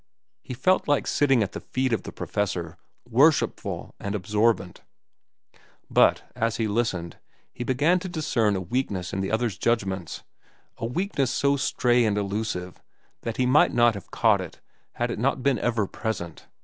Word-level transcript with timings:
He 0.41 0.55
felt 0.55 0.87
like 0.87 1.05
sitting 1.05 1.43
at 1.43 1.51
the 1.51 1.59
feet 1.59 1.93
of 1.93 2.01
the 2.01 2.11
professor, 2.11 2.75
worshipful 3.07 3.93
and 3.99 4.15
absorbent; 4.15 4.81
but, 5.91 6.23
as 6.35 6.57
he 6.57 6.67
listened, 6.67 7.19
he 7.53 7.63
began 7.63 7.99
to 7.99 8.09
discern 8.09 8.55
a 8.55 8.61
weakness 8.61 9.13
in 9.13 9.21
the 9.21 9.29
other's 9.29 9.59
judgments—a 9.59 10.85
weakness 10.87 11.29
so 11.29 11.55
stray 11.55 12.03
and 12.03 12.17
elusive 12.17 12.81
that 13.21 13.37
he 13.37 13.45
might 13.45 13.75
not 13.75 13.93
have 13.93 14.09
caught 14.09 14.41
it 14.41 14.59
had 14.93 15.11
it 15.11 15.19
not 15.19 15.43
been 15.43 15.59
ever 15.59 15.85
present. 15.85 16.47